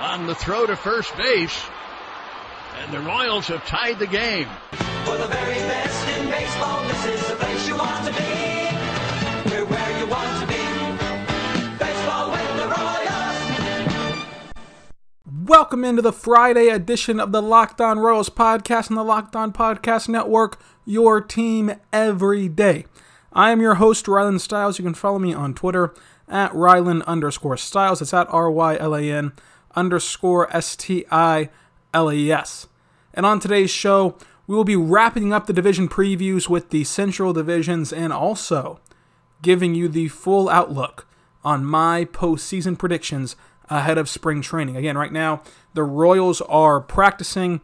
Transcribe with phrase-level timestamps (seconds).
[0.00, 1.62] on the throw to first base.
[2.78, 4.48] And the Royals have tied the game.
[5.04, 8.18] For the very best in baseball, this is the place you want to be.
[9.50, 10.56] We're where you want to be.
[11.78, 14.24] Baseball with the Royals.
[15.46, 19.52] Welcome into the Friday edition of the Locked On Royals podcast and the Locked On
[19.52, 22.86] Podcast Network, your team every day.
[23.34, 24.78] I am your host, Rylan Stiles.
[24.78, 25.92] You can follow me on Twitter
[26.26, 28.00] at Rylan underscore Stiles.
[28.00, 29.32] It's at R Y L A N
[29.74, 31.50] underscore S T I
[31.92, 32.66] L E S.
[33.14, 37.32] And on today's show, we will be wrapping up the division previews with the Central
[37.32, 38.80] divisions and also
[39.42, 41.06] giving you the full outlook
[41.44, 43.36] on my postseason predictions
[43.68, 44.76] ahead of spring training.
[44.76, 45.42] Again, right now,
[45.74, 47.60] the Royals are practicing,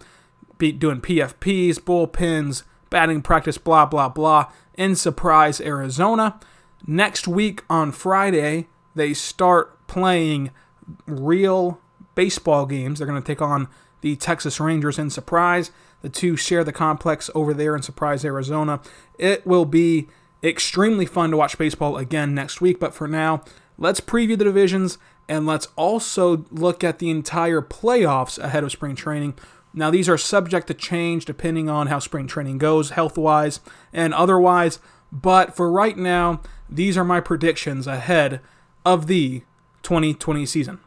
[0.58, 6.38] doing PFPs, bullpens, batting practice, blah, blah, blah, in Surprise, Arizona.
[6.86, 10.50] Next week on Friday, they start playing
[11.06, 11.80] real
[12.16, 12.98] baseball games.
[12.98, 13.68] They're going to take on
[14.00, 15.70] the Texas Rangers in Surprise.
[16.02, 18.80] The two share the complex over there in Surprise, Arizona.
[19.18, 20.08] It will be
[20.42, 23.42] extremely fun to watch baseball again next week, but for now,
[23.78, 28.94] let's preview the divisions and let's also look at the entire playoffs ahead of spring
[28.94, 29.34] training.
[29.74, 33.60] Now, these are subject to change depending on how spring training goes, health wise
[33.92, 34.78] and otherwise,
[35.10, 38.40] but for right now, these are my predictions ahead
[38.84, 39.42] of the
[39.82, 40.80] 2020 season.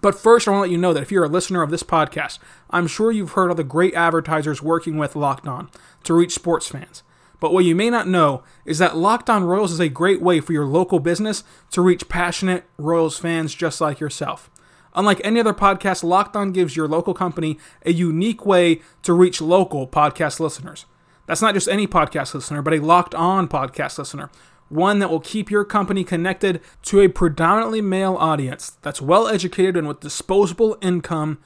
[0.00, 1.82] But first, I want to let you know that if you're a listener of this
[1.82, 2.38] podcast,
[2.70, 5.70] I'm sure you've heard of the great advertisers working with Locked On
[6.04, 7.02] to reach sports fans.
[7.40, 10.40] But what you may not know is that Locked On Royals is a great way
[10.40, 14.50] for your local business to reach passionate Royals fans just like yourself.
[14.94, 19.40] Unlike any other podcast, Locked On gives your local company a unique way to reach
[19.40, 20.86] local podcast listeners.
[21.26, 24.30] That's not just any podcast listener, but a Locked On podcast listener
[24.74, 29.76] one that will keep your company connected to a predominantly male audience that's well educated
[29.76, 31.38] and with disposable income.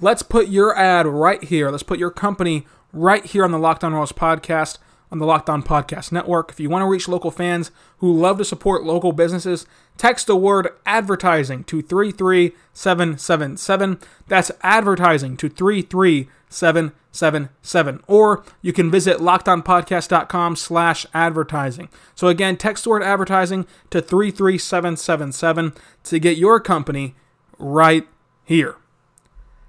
[0.00, 1.70] Let's put your ad right here.
[1.70, 4.78] Let's put your company right here on the Locked On Royals podcast
[5.10, 6.50] on the Locked On Podcast Network.
[6.50, 9.66] If you want to reach local fans who love to support local businesses,
[9.96, 13.98] text the word advertising to 33777.
[14.28, 18.02] That's advertising to 33777.
[18.06, 21.90] Or you can visit lockedonpodcast.com slash advertising.
[22.14, 27.14] So again, text the word advertising to 33777 to get your company
[27.58, 28.06] right
[28.44, 28.76] here.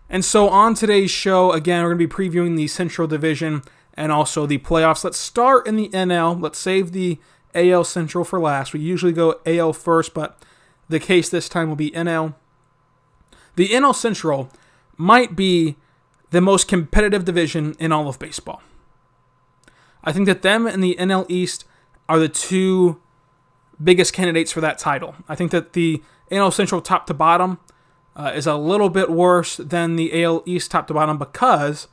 [0.09, 3.61] And so on today's show, again, we're going to be previewing the Central Division
[3.95, 5.03] and also the playoffs.
[5.03, 6.41] Let's start in the NL.
[6.41, 7.19] Let's save the
[7.53, 8.73] AL Central for last.
[8.73, 10.41] We usually go AL first, but
[10.89, 12.35] the case this time will be NL.
[13.55, 14.49] The NL Central
[14.97, 15.75] might be
[16.31, 18.61] the most competitive division in all of baseball.
[20.03, 21.65] I think that them and the NL East
[22.07, 23.01] are the two
[23.83, 25.15] biggest candidates for that title.
[25.27, 27.59] I think that the NL Central top to bottom
[28.15, 31.87] uh, is a little bit worse than the AL East top to bottom because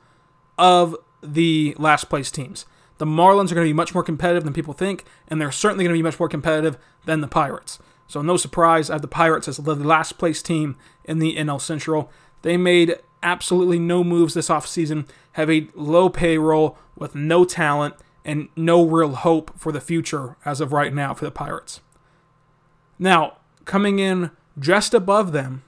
[0.57, 2.67] of the last place teams.
[2.99, 5.85] The Marlins are going to be much more competitive than people think, and they're certainly
[5.85, 7.79] going to be much more competitive than the Pirates.
[8.09, 11.61] So, no surprise, I have the Pirates as the last place team in the NL
[11.61, 12.11] Central.
[12.43, 18.49] They made absolutely no moves this offseason, have a low payroll with no talent and
[18.57, 21.81] no real hope for the future as of right now for the Pirates.
[22.99, 25.63] Now, coming in just above them,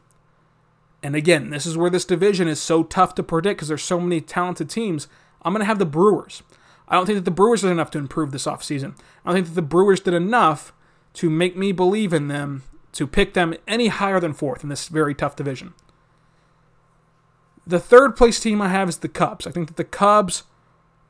[1.02, 4.00] and again, this is where this division is so tough to predict because there's so
[4.00, 5.08] many talented teams.
[5.42, 6.42] I'm going to have the Brewers.
[6.88, 8.98] I don't think that the Brewers did enough to improve this offseason.
[9.24, 10.72] I don't think that the Brewers did enough
[11.14, 12.62] to make me believe in them
[12.92, 15.74] to pick them any higher than fourth in this very tough division.
[17.66, 19.46] The third place team I have is the Cubs.
[19.46, 20.44] I think that the Cubs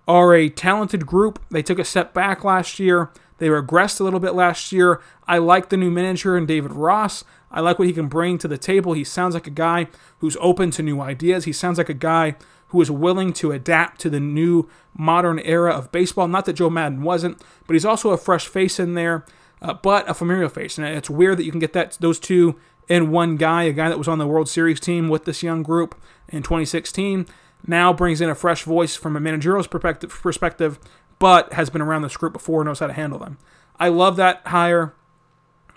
[0.06, 1.42] are a talented group.
[1.50, 3.10] They took a step back last year.
[3.38, 5.00] They regressed a little bit last year.
[5.26, 7.24] I like the new manager and David Ross.
[7.50, 8.92] I like what he can bring to the table.
[8.92, 9.88] He sounds like a guy
[10.18, 11.44] who's open to new ideas.
[11.44, 12.36] He sounds like a guy
[12.68, 16.28] who is willing to adapt to the new modern era of baseball.
[16.28, 19.24] Not that Joe Maddon wasn't, but he's also a fresh face in there,
[19.60, 20.78] uh, but a familiar face.
[20.78, 22.56] And it's weird that you can get that those two
[22.88, 25.62] in one guy, a guy that was on the World Series team with this young
[25.62, 27.26] group in 2016,
[27.66, 30.78] now brings in a fresh voice from a managerial perspective, perspective
[31.18, 33.38] but has been around this group before, knows how to handle them.
[33.78, 34.94] I love that hire.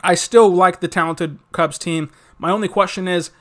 [0.04, 2.12] I still like the talented Cubs team.
[2.38, 3.32] My only question is,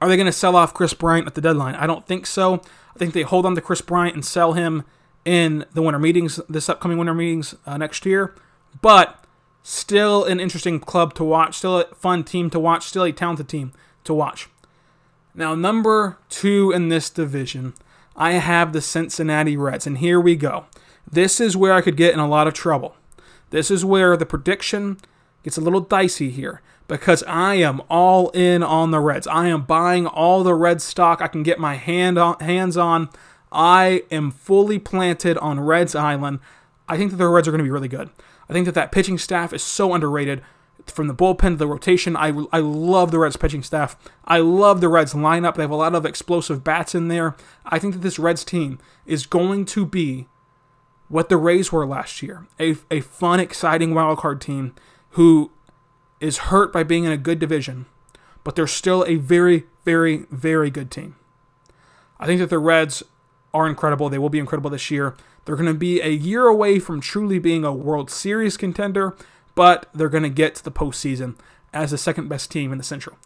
[0.00, 1.74] Are they going to sell off Kris Bryant at the deadline?
[1.74, 2.62] I don't think so.
[2.94, 4.84] I think they hold on to Kris Bryant and sell him
[5.24, 8.34] in the winter meetings, this upcoming winter meetings uh, next year.
[8.80, 9.24] But
[9.62, 13.48] still an interesting club to watch, still a fun team to watch, still a talented
[13.48, 13.72] team
[14.04, 14.48] to watch.
[15.34, 17.74] Now, number two in this division,
[18.16, 20.66] I have the Cincinnati Reds, and here we go.
[21.10, 22.96] This is where I could get in a lot of trouble.
[23.50, 24.98] This is where the prediction
[25.42, 29.26] gets a little dicey here because I am all in on the Reds.
[29.26, 33.10] I am buying all the Red stock I can get my hand on, hands on.
[33.52, 36.40] I am fully planted on Reds Island.
[36.88, 38.10] I think that the Reds are going to be really good.
[38.48, 40.42] I think that that pitching staff is so underrated.
[40.86, 43.96] From the bullpen to the rotation, I, I love the Reds pitching staff.
[44.24, 45.56] I love the Reds lineup.
[45.56, 47.36] They have a lot of explosive bats in there.
[47.66, 50.28] I think that this Reds team is going to be
[51.08, 54.74] what the Rays were last year a, a fun, exciting wild card team
[55.10, 55.50] who
[56.20, 57.86] is hurt by being in a good division,
[58.44, 61.16] but they're still a very, very, very good team.
[62.18, 63.02] I think that the Reds
[63.54, 64.08] are incredible.
[64.08, 65.16] They will be incredible this year.
[65.44, 69.16] They're going to be a year away from truly being a World Series contender,
[69.54, 71.36] but they're going to get to the postseason
[71.72, 73.16] as the second best team in the Central.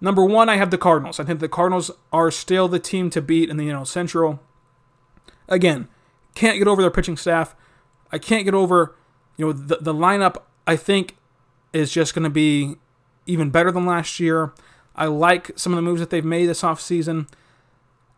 [0.00, 1.18] Number one, I have the Cardinals.
[1.18, 4.40] I think the Cardinals are still the team to beat in the Central.
[5.48, 5.88] Again,
[6.34, 7.54] can't get over their pitching staff.
[8.12, 8.94] I can't get over,
[9.36, 10.42] you know, the, the lineup.
[10.66, 11.16] I think
[11.74, 12.76] is just going to be
[13.26, 14.54] even better than last year.
[14.94, 17.28] I like some of the moves that they've made this offseason.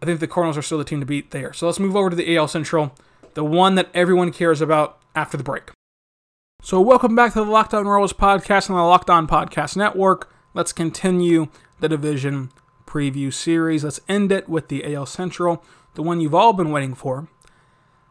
[0.00, 1.52] I think the Cardinals are still the team to beat there.
[1.54, 2.94] So let's move over to the AL Central,
[3.34, 5.70] the one that everyone cares about after the break.
[6.62, 10.30] So welcome back to the Locked On Royals podcast on the Locked On Podcast Network.
[10.52, 11.48] Let's continue
[11.80, 12.50] the division
[12.86, 13.84] preview series.
[13.84, 15.64] Let's end it with the AL Central,
[15.94, 17.28] the one you've all been waiting for.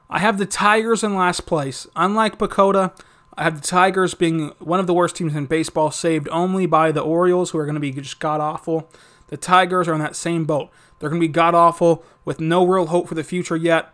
[0.09, 1.86] I have the Tigers in last place.
[1.95, 2.97] Unlike PECOTA,
[3.37, 6.91] I have the Tigers being one of the worst teams in baseball, saved only by
[6.91, 8.89] the Orioles, who are going to be just god awful.
[9.27, 10.69] The Tigers are in that same boat.
[10.99, 13.93] They're going to be god awful with no real hope for the future yet.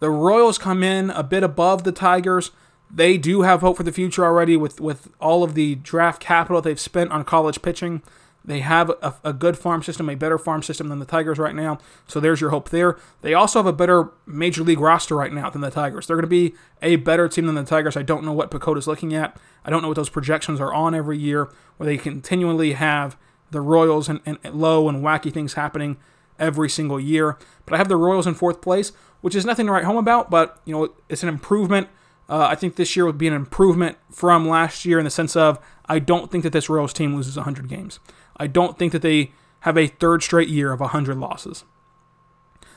[0.00, 2.50] The Royals come in a bit above the Tigers.
[2.90, 6.60] They do have hope for the future already with, with all of the draft capital
[6.60, 8.02] they've spent on college pitching.
[8.44, 11.54] They have a, a, good farm system, a better farm system than the Tigers right
[11.54, 11.78] now.
[12.06, 12.96] So there's your hope there.
[13.20, 16.06] They also have a better major league roster right now than the Tigers.
[16.06, 17.96] They're going to be a better team than the Tigers.
[17.96, 19.38] I don't know what PECOTA's looking at.
[19.64, 23.16] I don't know what those projections are on every year, where they continually have
[23.50, 25.98] the Royals and, and low and wacky things happening
[26.38, 27.36] every single year.
[27.66, 30.30] But I have the Royals in fourth place, which is nothing to write home about,
[30.30, 31.88] but you know it's an improvement.
[32.28, 35.34] Uh, I think this year would be an improvement from last year in the sense
[35.36, 37.98] of I don't think that this Royals team loses 100 games.
[38.40, 41.64] I don't think that they have a third straight year of 100 losses.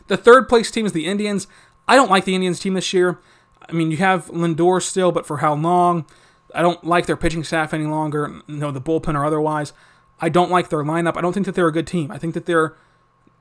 [0.07, 1.47] The third place team is the Indians.
[1.87, 3.19] I don't like the Indians team this year.
[3.67, 6.05] I mean, you have Lindor still, but for how long?
[6.53, 9.71] I don't like their pitching staff any longer, know, the bullpen or otherwise.
[10.19, 11.15] I don't like their lineup.
[11.17, 12.11] I don't think that they're a good team.
[12.11, 12.75] I think that they're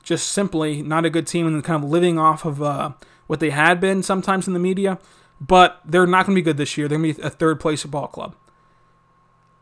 [0.04, 2.92] just simply not a good team and kind of living off of uh,
[3.26, 4.98] what they had been sometimes in the media.
[5.40, 6.86] But they're not going to be good this year.
[6.86, 8.36] They're going to be a third place ball club.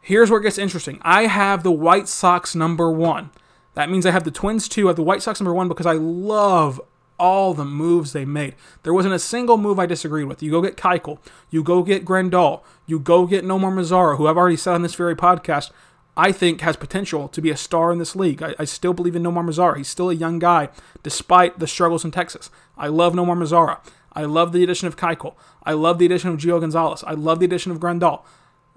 [0.00, 0.98] Here's where it gets interesting.
[1.02, 3.30] I have the White Sox number one.
[3.74, 4.86] That means I have the Twins two.
[4.86, 6.80] I have the White Sox number one because I love
[7.18, 8.54] all the moves they made.
[8.82, 10.42] There wasn't a single move I disagreed with.
[10.42, 11.18] You go get Keuchel,
[11.50, 14.94] you go get Grandal, you go get Nomar Mazara, who I've already said on this
[14.94, 15.70] very podcast,
[16.16, 18.42] I think has potential to be a star in this league.
[18.42, 19.76] I, I still believe in Nomar Mazara.
[19.76, 20.70] He's still a young guy,
[21.02, 22.50] despite the struggles in Texas.
[22.76, 23.78] I love Nomar Mazara.
[24.14, 25.34] I love the addition of Keuchel.
[25.62, 27.04] I love the addition of Gio Gonzalez.
[27.06, 28.22] I love the addition of Grandal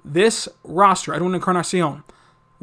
[0.04, 2.04] this roster, Edwin Encarnacion,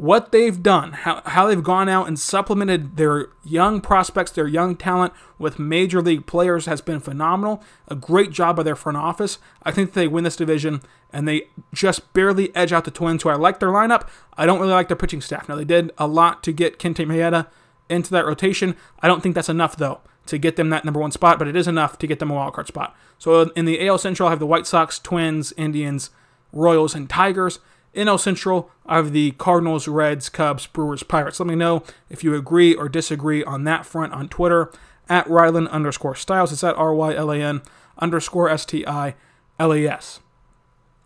[0.01, 4.75] what they've done, how, how they've gone out and supplemented their young prospects, their young
[4.75, 7.63] talent with major league players has been phenomenal.
[7.87, 9.37] A great job by their front office.
[9.61, 10.81] I think they win this division
[11.13, 14.07] and they just barely edge out the Twins, who I like their lineup.
[14.35, 15.47] I don't really like their pitching staff.
[15.47, 17.45] Now, they did a lot to get Kenta Maeda
[17.87, 18.75] into that rotation.
[19.01, 21.55] I don't think that's enough, though, to get them that number one spot, but it
[21.55, 22.95] is enough to get them a wild card spot.
[23.19, 26.09] So in the AL Central, I have the White Sox, Twins, Indians,
[26.51, 27.59] Royals, and Tigers.
[27.95, 31.39] NL Central, I have the Cardinals, Reds, Cubs, Brewers, Pirates.
[31.39, 34.71] Let me know if you agree or disagree on that front on Twitter
[35.09, 36.53] at Rylan underscore Stiles.
[36.53, 37.61] It's at R Y L A N
[37.97, 39.15] underscore S T I
[39.59, 40.21] L A S.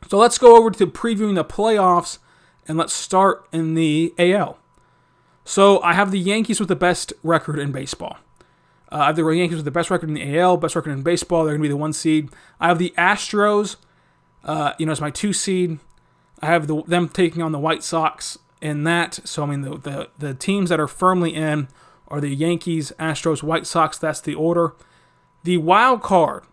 [0.07, 2.19] So let's go over to previewing the playoffs
[2.67, 4.59] and let's start in the AL.
[5.43, 8.17] So I have the Yankees with the best record in baseball.
[8.91, 11.01] Uh, I have the Yankees with the best record in the AL, best record in
[11.01, 11.43] baseball.
[11.43, 12.29] They're going to be the one seed.
[12.59, 13.77] I have the Astros
[14.45, 15.79] uh, you know, as my two seed.
[16.41, 19.19] I have the, them taking on the White Sox in that.
[19.25, 21.67] So I mean, the, the the teams that are firmly in
[22.07, 23.97] are the Yankees, Astros, White Sox.
[23.97, 24.73] That's the order.
[25.43, 26.43] The wild card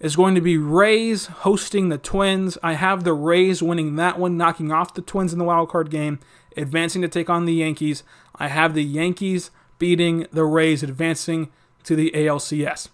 [0.00, 2.58] is going to be Rays hosting the Twins.
[2.62, 5.90] I have the Rays winning that one, knocking off the Twins in the wild card
[5.90, 6.18] game,
[6.56, 8.02] advancing to take on the Yankees.
[8.36, 11.50] I have the Yankees beating the Rays, advancing
[11.84, 12.88] to the ALCS.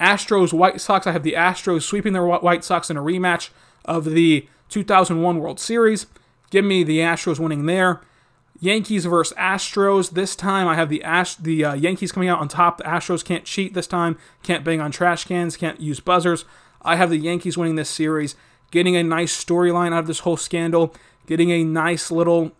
[0.00, 1.06] Astros White Sox.
[1.06, 3.50] I have the Astros sweeping their White Sox in a rematch
[3.84, 6.06] of the 2001 World Series.
[6.50, 8.00] Give me the Astros winning there.
[8.60, 10.10] Yankees versus Astros.
[10.10, 11.02] This time I have the
[11.40, 12.78] the uh, Yankees coming out on top.
[12.78, 14.16] The Astros can't cheat this time.
[14.42, 15.56] Can't bang on trash cans.
[15.56, 16.44] Can't use buzzers.
[16.82, 18.36] I have the Yankees winning this series,
[18.70, 20.94] getting a nice storyline out of this whole scandal,
[21.26, 22.52] getting a nice little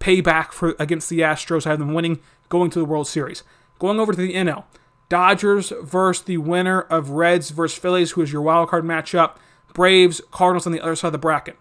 [0.00, 1.66] payback for against the Astros.
[1.66, 3.42] I have them winning, going to the World Series.
[3.78, 4.64] Going over to the NL.
[5.08, 9.36] Dodgers versus the winner of Reds versus Phillies, who is your wild card matchup.
[9.72, 11.56] Braves, Cardinals on the other side of the bracket.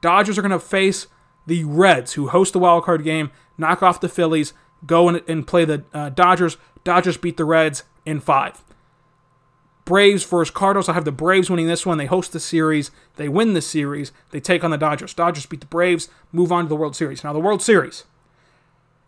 [0.00, 1.06] Dodgers are going to face
[1.46, 4.52] the Reds, who host the wild card game, knock off the Phillies,
[4.84, 6.56] go and, and play the uh, Dodgers.
[6.84, 8.62] Dodgers beat the Reds in five.
[9.84, 10.88] Braves versus Cardinals.
[10.88, 11.96] I have the Braves winning this one.
[11.96, 12.90] They host the series.
[13.14, 14.12] They win the series.
[14.30, 15.14] They take on the Dodgers.
[15.14, 17.22] Dodgers beat the Braves, move on to the World Series.
[17.22, 18.04] Now, the World Series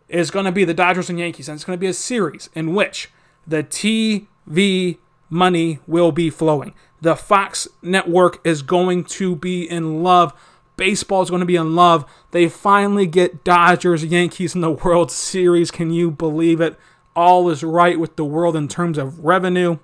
[0.07, 2.49] is going to be the Dodgers and Yankees, and it's going to be a series
[2.55, 3.09] in which
[3.45, 4.97] the TV
[5.29, 6.73] money will be flowing.
[7.01, 10.33] The Fox network is going to be in love.
[10.75, 12.09] Baseball is going to be in love.
[12.31, 15.71] They finally get Dodgers, Yankees in the World Series.
[15.71, 16.77] Can you believe it?
[17.15, 19.79] All is right with the world in terms of revenue.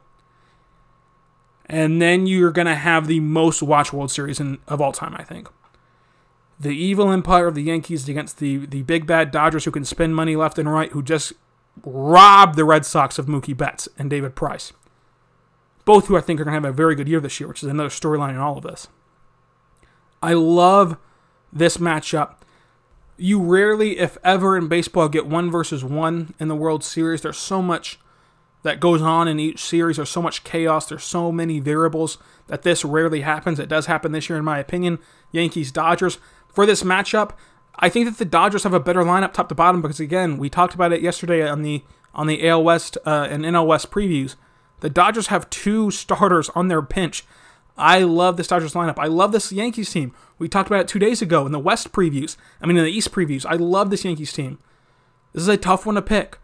[1.65, 5.15] And then you're going to have the most watched World Series in, of all time,
[5.17, 5.49] I think.
[6.59, 10.15] The evil empire of the Yankees against the, the big bad Dodgers who can spend
[10.15, 11.33] money left and right, who just
[11.83, 14.71] robbed the Red Sox of Mookie Betts and David Price.
[15.85, 17.63] Both who I think are going to have a very good year this year, which
[17.63, 18.87] is another storyline in all of this.
[20.21, 20.97] I love
[21.53, 22.37] this matchup.
[23.17, 27.21] You rarely, if ever, in baseball get one versus one in the World Series.
[27.21, 27.99] There's so much
[28.63, 29.97] that goes on in each series.
[29.97, 30.87] There's so much chaos.
[30.87, 33.59] There's so many variables that this rarely happens.
[33.59, 34.97] It does happen this year, in my opinion.
[35.31, 36.17] Yankees Dodgers.
[36.49, 37.33] For this matchup,
[37.75, 40.49] I think that the Dodgers have a better lineup top to bottom because again, we
[40.49, 44.35] talked about it yesterday on the on the AL West uh, and NL West previews.
[44.81, 47.23] The Dodgers have two starters on their bench.
[47.77, 48.97] I love this Dodgers lineup.
[48.97, 50.13] I love this Yankees team.
[50.37, 52.37] We talked about it two days ago in the West previews.
[52.61, 53.45] I mean, in the East previews.
[53.45, 54.59] I love this Yankees team.
[55.33, 56.39] This is a tough one to pick.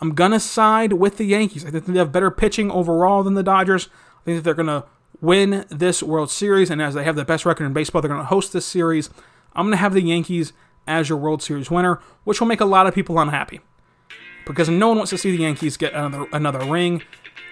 [0.00, 1.64] I'm gonna side with the Yankees.
[1.64, 3.88] I think they have better pitching overall than the Dodgers.
[4.20, 4.84] I think that they're gonna
[5.20, 8.24] win this World Series, and as they have the best record in baseball, they're gonna
[8.24, 9.08] host this series.
[9.54, 10.52] I'm gonna have the Yankees
[10.86, 13.60] as your World Series winner, which will make a lot of people unhappy.
[14.46, 17.02] Because no one wants to see the Yankees get another, another ring.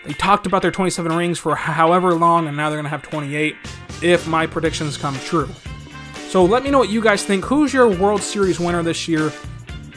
[0.05, 3.03] They talked about their 27 rings for however long, and now they're going to have
[3.03, 3.57] 28
[4.03, 5.49] if my predictions come true.
[6.29, 7.45] So let me know what you guys think.
[7.45, 9.33] Who's your World Series winner this year?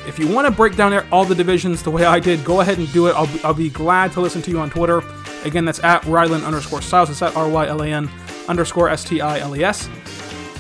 [0.07, 2.77] If you want to break down all the divisions the way I did, go ahead
[2.77, 3.15] and do it.
[3.15, 5.01] I'll be, I'll be glad to listen to you on Twitter.
[5.43, 7.09] Again, that's at Rylan underscore Stiles.
[7.09, 8.09] It's at R Y L A N
[8.47, 9.89] underscore S T I L E S.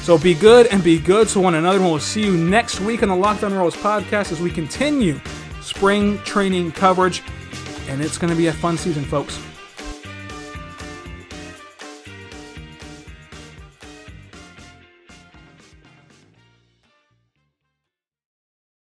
[0.01, 1.77] So be good and be good to one another.
[1.77, 5.19] And we'll see you next week on the Locked On Royals podcast as we continue
[5.61, 7.21] spring training coverage.
[7.87, 9.39] And it's going to be a fun season, folks.